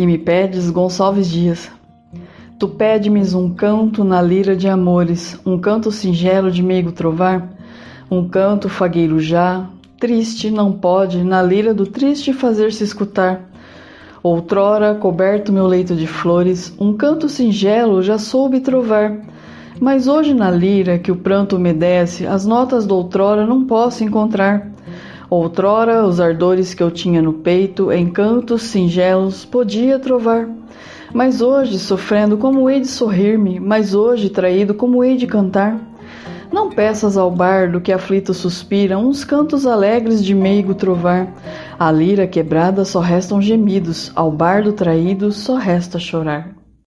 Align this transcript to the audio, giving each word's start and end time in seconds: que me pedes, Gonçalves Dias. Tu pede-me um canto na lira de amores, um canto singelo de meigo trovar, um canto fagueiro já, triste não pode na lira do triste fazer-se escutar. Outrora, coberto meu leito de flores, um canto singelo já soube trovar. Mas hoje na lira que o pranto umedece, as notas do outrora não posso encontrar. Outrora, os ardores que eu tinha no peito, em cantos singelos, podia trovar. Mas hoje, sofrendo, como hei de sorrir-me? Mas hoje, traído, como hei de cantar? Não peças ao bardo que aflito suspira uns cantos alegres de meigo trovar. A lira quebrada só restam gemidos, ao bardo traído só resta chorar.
que 0.00 0.06
me 0.06 0.16
pedes, 0.16 0.70
Gonçalves 0.70 1.28
Dias. 1.28 1.70
Tu 2.58 2.66
pede-me 2.66 3.20
um 3.34 3.52
canto 3.52 4.02
na 4.02 4.22
lira 4.22 4.56
de 4.56 4.66
amores, 4.66 5.38
um 5.44 5.58
canto 5.58 5.92
singelo 5.92 6.50
de 6.50 6.62
meigo 6.62 6.90
trovar, 6.90 7.50
um 8.10 8.26
canto 8.26 8.66
fagueiro 8.66 9.20
já, 9.20 9.66
triste 9.98 10.50
não 10.50 10.72
pode 10.72 11.22
na 11.22 11.42
lira 11.42 11.74
do 11.74 11.84
triste 11.84 12.32
fazer-se 12.32 12.82
escutar. 12.82 13.42
Outrora, 14.22 14.94
coberto 14.94 15.52
meu 15.52 15.66
leito 15.66 15.94
de 15.94 16.06
flores, 16.06 16.74
um 16.80 16.94
canto 16.94 17.28
singelo 17.28 18.02
já 18.02 18.16
soube 18.16 18.60
trovar. 18.60 19.18
Mas 19.78 20.08
hoje 20.08 20.32
na 20.32 20.50
lira 20.50 20.98
que 20.98 21.12
o 21.12 21.16
pranto 21.16 21.56
umedece, 21.56 22.26
as 22.26 22.46
notas 22.46 22.86
do 22.86 22.96
outrora 22.96 23.46
não 23.46 23.66
posso 23.66 24.02
encontrar. 24.02 24.66
Outrora, 25.30 26.04
os 26.04 26.18
ardores 26.18 26.74
que 26.74 26.82
eu 26.82 26.90
tinha 26.90 27.22
no 27.22 27.32
peito, 27.32 27.92
em 27.92 28.10
cantos 28.10 28.62
singelos, 28.62 29.44
podia 29.44 29.96
trovar. 29.96 30.48
Mas 31.14 31.40
hoje, 31.40 31.78
sofrendo, 31.78 32.36
como 32.36 32.68
hei 32.68 32.80
de 32.80 32.88
sorrir-me? 32.88 33.60
Mas 33.60 33.94
hoje, 33.94 34.28
traído, 34.28 34.74
como 34.74 35.04
hei 35.04 35.16
de 35.16 35.28
cantar? 35.28 35.78
Não 36.52 36.68
peças 36.70 37.16
ao 37.16 37.30
bardo 37.30 37.80
que 37.80 37.92
aflito 37.92 38.34
suspira 38.34 38.98
uns 38.98 39.22
cantos 39.22 39.68
alegres 39.68 40.24
de 40.24 40.34
meigo 40.34 40.74
trovar. 40.74 41.32
A 41.78 41.92
lira 41.92 42.26
quebrada 42.26 42.84
só 42.84 42.98
restam 42.98 43.40
gemidos, 43.40 44.10
ao 44.16 44.32
bardo 44.32 44.72
traído 44.72 45.30
só 45.30 45.54
resta 45.54 45.96
chorar. 46.00 46.59